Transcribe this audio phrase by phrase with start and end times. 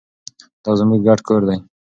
[0.63, 1.57] دا زموږ ګډ کور دی.